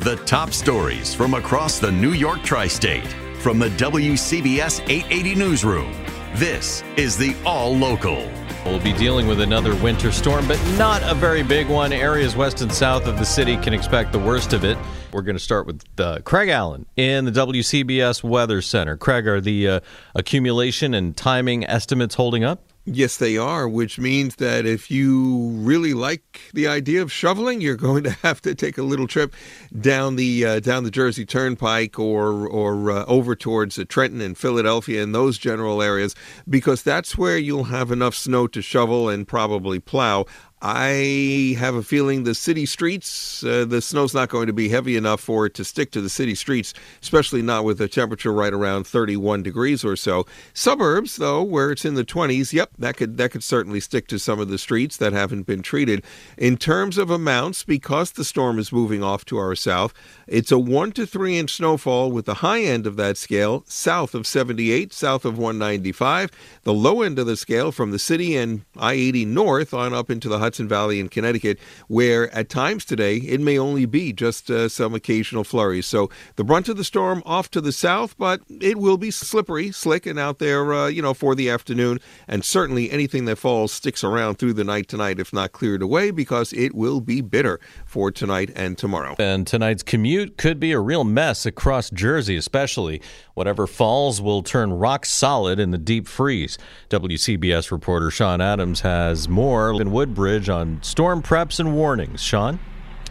The 0.00 0.16
top 0.24 0.54
stories 0.54 1.12
from 1.12 1.34
across 1.34 1.78
the 1.78 1.92
New 1.92 2.12
York 2.12 2.42
tri 2.42 2.68
state 2.68 3.06
from 3.42 3.58
the 3.58 3.68
WCBS 3.68 4.80
880 4.88 5.34
Newsroom. 5.34 5.92
This 6.36 6.82
is 6.96 7.18
the 7.18 7.36
All 7.44 7.76
Local. 7.76 8.26
We'll 8.64 8.80
be 8.80 8.94
dealing 8.94 9.26
with 9.26 9.42
another 9.42 9.74
winter 9.76 10.10
storm, 10.10 10.48
but 10.48 10.58
not 10.78 11.02
a 11.02 11.14
very 11.14 11.42
big 11.42 11.68
one. 11.68 11.92
Areas 11.92 12.34
west 12.34 12.62
and 12.62 12.72
south 12.72 13.06
of 13.06 13.18
the 13.18 13.26
city 13.26 13.58
can 13.58 13.74
expect 13.74 14.12
the 14.12 14.18
worst 14.18 14.54
of 14.54 14.64
it. 14.64 14.78
We're 15.12 15.20
going 15.20 15.36
to 15.36 15.42
start 15.42 15.66
with 15.66 15.82
uh, 15.98 16.20
Craig 16.24 16.48
Allen 16.48 16.86
in 16.96 17.26
the 17.26 17.32
WCBS 17.32 18.24
Weather 18.24 18.62
Center. 18.62 18.96
Craig, 18.96 19.26
are 19.26 19.38
the 19.38 19.68
uh, 19.68 19.80
accumulation 20.14 20.94
and 20.94 21.14
timing 21.14 21.66
estimates 21.66 22.14
holding 22.14 22.42
up? 22.42 22.69
Yes, 22.92 23.18
they 23.18 23.36
are, 23.36 23.68
which 23.68 24.00
means 24.00 24.36
that 24.36 24.66
if 24.66 24.90
you 24.90 25.50
really 25.54 25.94
like 25.94 26.40
the 26.52 26.66
idea 26.66 27.02
of 27.02 27.12
shoveling, 27.12 27.60
you're 27.60 27.76
going 27.90 28.02
to 28.02 28.10
have 28.10 28.40
to 28.42 28.52
take 28.52 28.78
a 28.78 28.82
little 28.82 29.06
trip 29.06 29.32
down 29.80 30.16
the 30.16 30.44
uh, 30.44 30.60
down 30.60 30.82
the 30.82 30.90
Jersey 30.90 31.24
Turnpike 31.24 32.00
or 32.00 32.48
or 32.48 32.90
uh, 32.90 33.04
over 33.04 33.36
towards 33.36 33.78
uh, 33.78 33.84
Trenton 33.88 34.20
and 34.20 34.36
Philadelphia 34.36 35.04
and 35.04 35.14
those 35.14 35.38
general 35.38 35.80
areas 35.80 36.16
because 36.48 36.82
that's 36.82 37.16
where 37.16 37.38
you'll 37.38 37.64
have 37.64 37.92
enough 37.92 38.16
snow 38.16 38.48
to 38.48 38.60
shovel 38.60 39.08
and 39.08 39.26
probably 39.26 39.78
plow. 39.78 40.26
I 40.62 41.56
have 41.58 41.74
a 41.74 41.82
feeling 41.82 42.24
the 42.24 42.34
city 42.34 42.66
streets, 42.66 43.42
uh, 43.42 43.64
the 43.64 43.80
snow's 43.80 44.12
not 44.12 44.28
going 44.28 44.46
to 44.46 44.52
be 44.52 44.68
heavy 44.68 44.94
enough 44.94 45.20
for 45.20 45.46
it 45.46 45.54
to 45.54 45.64
stick 45.64 45.90
to 45.92 46.02
the 46.02 46.10
city 46.10 46.34
streets, 46.34 46.74
especially 47.00 47.40
not 47.40 47.64
with 47.64 47.80
a 47.80 47.88
temperature 47.88 48.32
right 48.32 48.52
around 48.52 48.86
31 48.86 49.42
degrees 49.42 49.86
or 49.86 49.96
so. 49.96 50.26
Suburbs, 50.52 51.16
though, 51.16 51.42
where 51.42 51.70
it's 51.70 51.86
in 51.86 51.94
the 51.94 52.04
20s, 52.04 52.52
yep, 52.52 52.70
that 52.78 52.98
could 52.98 53.16
that 53.16 53.30
could 53.30 53.42
certainly 53.42 53.80
stick 53.80 54.06
to 54.08 54.18
some 54.18 54.38
of 54.38 54.48
the 54.48 54.58
streets 54.58 54.98
that 54.98 55.14
haven't 55.14 55.44
been 55.44 55.62
treated. 55.62 56.04
In 56.36 56.58
terms 56.58 56.98
of 56.98 57.08
amounts, 57.08 57.64
because 57.64 58.12
the 58.12 58.24
storm 58.24 58.58
is 58.58 58.70
moving 58.70 59.02
off 59.02 59.24
to 59.26 59.38
our 59.38 59.54
south, 59.54 59.94
it's 60.26 60.52
a 60.52 60.58
one 60.58 60.92
to 60.92 61.06
three 61.06 61.38
inch 61.38 61.54
snowfall 61.54 62.12
with 62.12 62.26
the 62.26 62.34
high 62.34 62.60
end 62.60 62.86
of 62.86 62.96
that 62.96 63.16
scale 63.16 63.64
south 63.66 64.14
of 64.14 64.26
78, 64.26 64.92
south 64.92 65.24
of 65.24 65.38
195. 65.38 66.30
The 66.64 66.74
low 66.74 67.00
end 67.00 67.18
of 67.18 67.26
the 67.26 67.36
scale 67.36 67.72
from 67.72 67.92
the 67.92 67.98
city 67.98 68.36
and 68.36 68.66
I-80 68.76 69.26
north 69.26 69.72
on 69.72 69.94
up 69.94 70.10
into 70.10 70.28
the 70.28 70.38
Hudson 70.50 70.66
Valley 70.66 70.98
in 70.98 71.08
Connecticut, 71.08 71.60
where 71.86 72.28
at 72.34 72.48
times 72.48 72.84
today 72.84 73.18
it 73.18 73.40
may 73.40 73.56
only 73.56 73.86
be 73.86 74.12
just 74.12 74.50
uh, 74.50 74.68
some 74.68 74.96
occasional 74.96 75.44
flurries. 75.44 75.86
So 75.86 76.10
the 76.34 76.42
brunt 76.42 76.68
of 76.68 76.76
the 76.76 76.82
storm 76.82 77.22
off 77.24 77.52
to 77.52 77.60
the 77.60 77.70
south, 77.70 78.18
but 78.18 78.40
it 78.60 78.76
will 78.76 78.96
be 78.96 79.12
slippery, 79.12 79.70
slick, 79.70 80.06
and 80.06 80.18
out 80.18 80.40
there, 80.40 80.74
uh, 80.74 80.88
you 80.88 81.02
know, 81.02 81.14
for 81.14 81.36
the 81.36 81.48
afternoon. 81.48 82.00
And 82.26 82.44
certainly 82.44 82.90
anything 82.90 83.26
that 83.26 83.36
falls 83.36 83.70
sticks 83.70 84.02
around 84.02 84.40
through 84.40 84.54
the 84.54 84.64
night 84.64 84.88
tonight, 84.88 85.20
if 85.20 85.32
not 85.32 85.52
cleared 85.52 85.82
away, 85.82 86.10
because 86.10 86.52
it 86.52 86.74
will 86.74 87.00
be 87.00 87.20
bitter 87.20 87.60
for 87.86 88.10
tonight 88.10 88.50
and 88.56 88.76
tomorrow. 88.76 89.14
And 89.20 89.46
tonight's 89.46 89.84
commute 89.84 90.36
could 90.36 90.58
be 90.58 90.72
a 90.72 90.80
real 90.80 91.04
mess 91.04 91.46
across 91.46 91.90
Jersey, 91.90 92.34
especially. 92.34 93.00
Whatever 93.34 93.68
falls 93.68 94.20
will 94.20 94.42
turn 94.42 94.72
rock 94.72 95.06
solid 95.06 95.60
in 95.60 95.70
the 95.70 95.78
deep 95.78 96.08
freeze. 96.08 96.58
WCBS 96.90 97.70
reporter 97.70 98.10
Sean 98.10 98.40
Adams 98.40 98.80
has 98.80 99.28
more 99.28 99.80
in 99.80 99.92
Woodbridge 99.92 100.39
on 100.48 100.82
storm 100.82 101.22
preps 101.22 101.60
and 101.60 101.74
warnings. 101.74 102.22
Sean? 102.22 102.58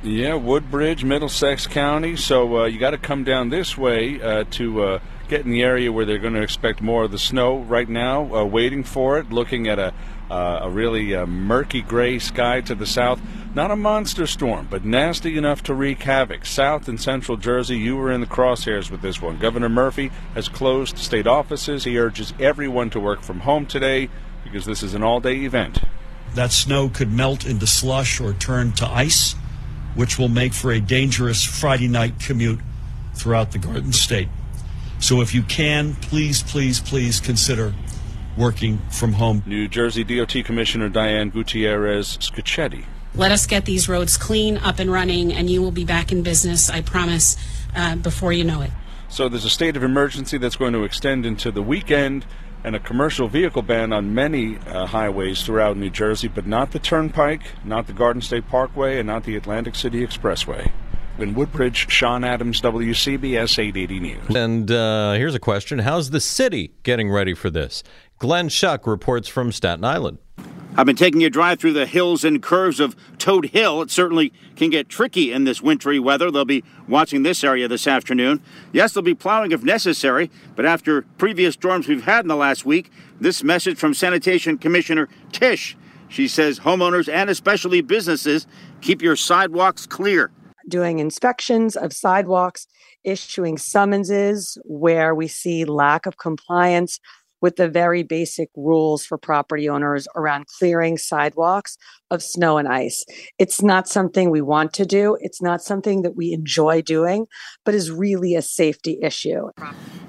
Yeah, 0.01 0.35
Woodbridge, 0.35 1.03
Middlesex 1.03 1.67
County. 1.67 2.15
So 2.15 2.61
uh, 2.61 2.65
you 2.65 2.79
got 2.79 2.91
to 2.91 2.97
come 2.97 3.25
down 3.25 3.49
this 3.49 3.77
way 3.77 4.21
uh, 4.21 4.45
to 4.51 4.83
uh, 4.83 4.99
get 5.27 5.45
in 5.45 5.51
the 5.51 5.61
area 5.61 5.91
where 5.91 6.05
they're 6.05 6.19
going 6.19 6.35
to 6.35 6.41
expect 6.41 6.81
more 6.81 7.03
of 7.03 7.11
the 7.11 7.19
snow 7.19 7.59
right 7.59 7.87
now, 7.87 8.33
uh, 8.33 8.45
waiting 8.45 8.83
for 8.85 9.19
it, 9.19 9.29
looking 9.29 9.67
at 9.67 9.77
a, 9.77 9.93
uh, 10.31 10.59
a 10.63 10.69
really 10.69 11.13
uh, 11.13 11.25
murky 11.25 11.81
gray 11.81 12.17
sky 12.17 12.61
to 12.61 12.75
the 12.75 12.85
south. 12.85 13.19
Not 13.53 13.71
a 13.71 13.75
monster 13.75 14.25
storm, 14.25 14.67
but 14.69 14.85
nasty 14.85 15.37
enough 15.37 15.63
to 15.63 15.73
wreak 15.73 16.03
havoc. 16.03 16.45
South 16.45 16.87
and 16.87 17.01
central 17.01 17.35
Jersey, 17.35 17.77
you 17.77 17.97
were 17.97 18.11
in 18.11 18.21
the 18.21 18.27
crosshairs 18.27 18.89
with 18.89 19.01
this 19.01 19.21
one. 19.21 19.37
Governor 19.37 19.69
Murphy 19.69 20.11
has 20.33 20.47
closed 20.47 20.97
state 20.97 21.27
offices. 21.27 21.83
He 21.83 21.99
urges 21.99 22.33
everyone 22.39 22.89
to 22.91 23.01
work 23.01 23.21
from 23.21 23.41
home 23.41 23.65
today 23.65 24.09
because 24.45 24.65
this 24.65 24.81
is 24.81 24.93
an 24.93 25.03
all 25.03 25.19
day 25.19 25.39
event. 25.43 25.79
That 26.35 26.51
snow 26.51 26.89
could 26.89 27.11
melt 27.11 27.45
into 27.45 27.67
slush 27.67 28.19
or 28.19 28.33
turn 28.33 28.71
to 28.73 28.87
ice, 28.87 29.33
which 29.95 30.17
will 30.17 30.29
make 30.29 30.53
for 30.53 30.71
a 30.71 30.79
dangerous 30.79 31.43
Friday 31.43 31.87
night 31.87 32.19
commute 32.19 32.59
throughout 33.15 33.51
the 33.51 33.59
Garden 33.59 33.93
State. 33.93 34.29
So 34.99 35.21
if 35.21 35.33
you 35.33 35.43
can, 35.43 35.95
please, 35.95 36.43
please, 36.43 36.79
please 36.79 37.19
consider 37.19 37.73
working 38.37 38.79
from 38.89 39.13
home. 39.13 39.43
New 39.45 39.67
Jersey 39.67 40.03
DOT 40.03 40.43
Commissioner 40.45 40.89
Diane 40.89 41.29
Gutierrez 41.29 42.17
Scaccetti. 42.17 42.85
Let 43.15 43.31
us 43.31 43.47
get 43.47 43.65
these 43.65 43.89
roads 43.89 44.17
clean, 44.17 44.57
up 44.57 44.79
and 44.79 44.91
running, 44.91 45.33
and 45.33 45.49
you 45.49 45.61
will 45.61 45.71
be 45.71 45.83
back 45.83 46.11
in 46.11 46.21
business, 46.21 46.69
I 46.69 46.81
promise, 46.81 47.35
uh, 47.75 47.95
before 47.95 48.31
you 48.31 48.43
know 48.43 48.61
it. 48.61 48.71
So 49.09 49.27
there's 49.27 49.45
a 49.45 49.49
state 49.49 49.75
of 49.75 49.83
emergency 49.83 50.37
that's 50.37 50.55
going 50.55 50.73
to 50.73 50.83
extend 50.83 51.25
into 51.25 51.51
the 51.51 51.63
weekend 51.63 52.25
and 52.63 52.75
a 52.75 52.79
commercial 52.79 53.27
vehicle 53.27 53.61
ban 53.61 53.93
on 53.93 54.13
many 54.13 54.57
uh, 54.67 54.85
highways 54.85 55.43
throughout 55.43 55.77
New 55.77 55.89
Jersey, 55.89 56.27
but 56.27 56.45
not 56.45 56.71
the 56.71 56.79
Turnpike, 56.79 57.41
not 57.63 57.87
the 57.87 57.93
Garden 57.93 58.21
State 58.21 58.47
Parkway, 58.47 58.99
and 58.99 59.07
not 59.07 59.23
the 59.23 59.35
Atlantic 59.35 59.75
City 59.75 60.05
Expressway. 60.05 60.71
In 61.17 61.33
Woodbridge, 61.33 61.91
Sean 61.91 62.23
Adams, 62.23 62.61
WCBS 62.61 63.59
880 63.59 63.99
News. 63.99 64.35
And 64.35 64.71
uh, 64.71 65.13
here's 65.13 65.35
a 65.35 65.39
question 65.39 65.79
How's 65.79 66.11
the 66.11 66.21
city 66.21 66.73
getting 66.83 67.11
ready 67.11 67.33
for 67.33 67.49
this? 67.49 67.83
Glenn 68.19 68.49
Schuck 68.49 68.87
reports 68.87 69.27
from 69.27 69.51
Staten 69.51 69.83
Island. 69.83 70.19
I've 70.79 70.85
been 70.85 70.95
taking 70.95 71.25
a 71.25 71.29
drive 71.29 71.59
through 71.59 71.73
the 71.73 71.85
hills 71.85 72.23
and 72.23 72.41
curves 72.41 72.79
of 72.79 72.95
Todt 73.17 73.47
Hill. 73.47 73.81
It 73.81 73.91
certainly 73.91 74.31
can 74.55 74.69
get 74.69 74.87
tricky 74.87 75.29
in 75.29 75.43
this 75.43 75.61
wintry 75.61 75.99
weather. 75.99 76.31
They'll 76.31 76.45
be 76.45 76.63
watching 76.87 77.23
this 77.23 77.43
area 77.43 77.67
this 77.67 77.85
afternoon. 77.85 78.41
Yes, 78.71 78.93
they'll 78.93 79.03
be 79.03 79.13
plowing 79.13 79.51
if 79.51 79.61
necessary, 79.61 80.31
but 80.55 80.65
after 80.65 81.01
previous 81.17 81.55
storms 81.55 81.89
we've 81.89 82.05
had 82.05 82.23
in 82.23 82.29
the 82.29 82.37
last 82.37 82.65
week, 82.65 82.91
this 83.19 83.43
message 83.43 83.77
from 83.77 83.93
Sanitation 83.93 84.57
Commissioner 84.57 85.09
Tisch. 85.33 85.75
She 86.07 86.29
says 86.29 86.61
homeowners 86.61 87.11
and 87.11 87.29
especially 87.29 87.81
businesses 87.81 88.47
keep 88.79 89.01
your 89.01 89.17
sidewalks 89.17 89.85
clear. 89.85 90.31
Doing 90.69 90.99
inspections 90.99 91.75
of 91.75 91.91
sidewalks, 91.91 92.67
issuing 93.03 93.57
summonses 93.57 94.57
where 94.63 95.13
we 95.13 95.27
see 95.27 95.65
lack 95.65 96.05
of 96.05 96.17
compliance 96.17 97.01
with 97.41 97.55
the 97.55 97.69
very 97.69 98.03
basic 98.03 98.49
rules 98.55 99.05
for 99.05 99.17
property 99.17 99.69
owners 99.69 100.07
around 100.15 100.47
clearing 100.47 100.97
sidewalks 100.97 101.77
of 102.11 102.23
snow 102.23 102.57
and 102.57 102.67
ice. 102.67 103.05
It's 103.37 103.61
not 103.61 103.87
something 103.87 104.29
we 104.29 104.41
want 104.41 104.73
to 104.73 104.85
do. 104.85 105.17
It's 105.21 105.41
not 105.41 105.61
something 105.61 106.01
that 106.01 106.15
we 106.15 106.33
enjoy 106.33 106.81
doing, 106.81 107.27
but 107.65 107.75
is 107.75 107.91
really 107.91 108.35
a 108.35 108.41
safety 108.41 108.99
issue. 109.01 109.49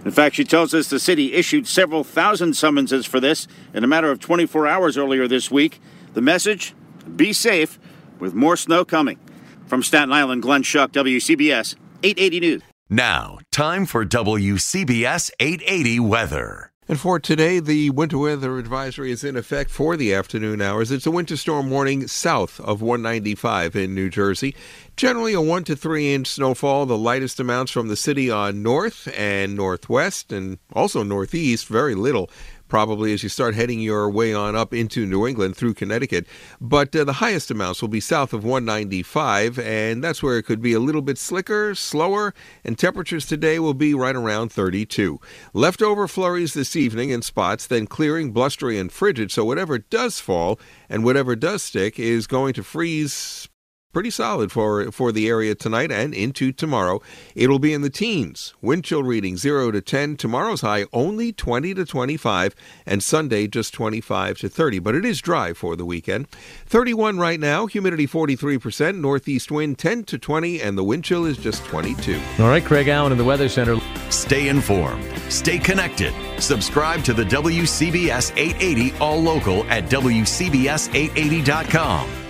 In 0.05 0.11
fact, 0.11 0.37
she 0.37 0.45
tells 0.45 0.73
us 0.75 0.89
the 0.89 0.99
city 0.99 1.35
issued 1.35 1.67
several 1.67 2.05
thousand 2.05 2.55
summonses 2.55 3.07
for 3.07 3.21
this 3.21 3.47
in 3.75 3.85
a 3.85 3.87
matter 3.87 4.11
of 4.11 4.21
24 4.21 4.67
hours 4.67 4.97
earlier 4.97 5.29
this 5.29 5.51
week. 5.51 5.81
The 6.15 6.23
message 6.23 6.75
be 7.17 7.33
safe 7.33 7.79
with 8.19 8.35
more 8.35 8.57
snow 8.57 8.85
coming. 8.85 9.19
From 9.67 9.83
Staten 9.83 10.13
Island, 10.13 10.43
Glenn 10.43 10.63
Schuck, 10.63 10.89
WCBS 10.89 11.77
880 12.03 12.41
News. 12.41 12.63
Now, 12.89 13.39
time 13.53 13.87
for 13.87 14.05
WCBS 14.05 15.31
880 15.39 16.01
weather. 16.01 16.73
And 16.91 16.99
for 16.99 17.21
today, 17.21 17.61
the 17.61 17.91
winter 17.91 18.19
weather 18.19 18.59
advisory 18.59 19.13
is 19.13 19.23
in 19.23 19.37
effect 19.37 19.71
for 19.71 19.97
the 19.97 20.13
afternoon 20.13 20.61
hours. 20.61 20.91
It's 20.91 21.07
a 21.07 21.13
winter 21.13 21.37
storm 21.37 21.71
warning 21.71 22.09
south 22.09 22.59
of 22.59 22.83
195 22.83 23.77
in 23.77 23.95
New 23.95 24.11
Jersey. 24.11 24.57
Generally, 24.97 25.35
a 25.35 25.41
1 25.41 25.63
to 25.67 25.77
3 25.77 26.13
inch 26.13 26.27
snowfall, 26.27 26.87
the 26.87 26.99
lightest 26.99 27.39
amounts 27.39 27.71
from 27.71 27.87
the 27.87 27.95
city 27.95 28.29
on 28.29 28.65
north 28.65 29.07
and 29.17 29.55
northwest, 29.55 30.33
and 30.33 30.59
also 30.73 31.05
northeast, 31.05 31.69
very 31.69 31.95
little 31.95 32.29
probably 32.71 33.13
as 33.13 33.23
you 33.23 33.29
start 33.29 33.55
heading 33.55 33.81
your 33.81 34.09
way 34.09 34.33
on 34.33 34.57
up 34.57 34.73
into 34.73 35.05
New 35.05 35.27
England 35.27 35.57
through 35.57 35.75
Connecticut. 35.75 36.27
But 36.61 36.97
uh, 36.97 37.05
the 37.05 37.15
highest 37.15 37.51
amounts 37.51 37.83
will 37.83 37.89
be 37.89 38.01
south 38.01 38.33
of 38.33 38.45
195, 38.45 39.59
and 39.59 40.03
that's 40.03 40.23
where 40.23 40.39
it 40.39 40.45
could 40.45 40.63
be 40.63 40.73
a 40.73 40.81
little 40.81 41.03
bit 41.03 41.19
slicker, 41.19 41.75
slower, 41.75 42.33
and 42.65 42.79
temperatures 42.79 43.27
today 43.27 43.59
will 43.59 43.75
be 43.75 43.93
right 43.93 44.17
around 44.17 44.51
32. 44.53 45.21
Leftover 45.53 46.09
flurries 46.09 46.55
this 46.55 46.77
evening 46.77 47.11
in 47.11 47.21
spots, 47.21 47.67
then 47.67 47.87
clearing, 47.87 48.33
blustery, 48.33 48.79
and 48.79 48.93
frigid. 48.93 49.31
So 49.31 49.45
whatever 49.45 49.79
does 49.79 50.21
fall 50.21 50.59
and 50.89 51.05
whatever 51.05 51.37
does 51.37 51.63
stick 51.63 51.99
is 51.99 52.27
going 52.27 52.55
to 52.55 52.63
freeze 52.63 53.49
pretty 53.93 54.11
solid 54.11 54.53
for 54.53 54.93
for 54.93 55.11
the 55.13 55.29
area 55.29 55.55
tonight 55.55 55.91
and 55.91 56.15
into 56.15 56.53
tomorrow. 56.53 57.01
It'll 57.35 57.59
be 57.59 57.75
in 57.75 57.83
the 57.83 57.91
teens. 57.91 58.55
Wind 58.61 58.85
chill 58.85 59.03
reading 59.03 59.37
0 59.37 59.73
to 59.73 59.81
10. 59.81 60.17
Tomorrow's 60.17 60.61
high 60.61 60.87
only 60.93 61.33
20 61.33 61.75
to 61.75 61.85
25 61.85 62.55
and 62.87 63.03
Sunday 63.03 63.47
just 63.47 63.75
25 63.75 64.39
to 64.39 64.49
30, 64.49 64.79
but 64.79 64.95
it 64.95 65.05
is 65.05 65.21
dry 65.21 65.53
for 65.53 65.77
the 65.77 65.85
weekend. 65.85 66.29
31 66.67 67.19
right 67.19 67.41
now, 67.41 67.67
humidity 67.67 68.07
43%, 68.07 69.01
northeast 69.01 69.51
wind 69.51 69.79
10 69.79 70.05
to 70.05 70.19
20 70.19 70.63
and 70.63 70.79
the 70.79 70.85
wind 70.85 71.03
chill 71.05 71.25
is 71.25 71.37
just 71.37 71.65
22. 71.65 72.21
All 72.39 72.49
right, 72.49 72.65
Craig 72.65 72.87
Allen 72.89 73.13
in 73.13 73.19
the 73.19 73.25
Weather 73.25 73.49
Center. 73.49 73.77
Stay 74.11 74.49
informed. 74.49 75.05
Stay 75.31 75.59
connected. 75.59 76.13
Subscribe 76.41 77.03
to 77.05 77.13
the 77.13 77.25
WCBS 77.25 78.33
880 78.37 78.97
All 78.99 79.21
Local 79.21 79.65
at 79.65 79.91
WCBS880.com 79.91 82.30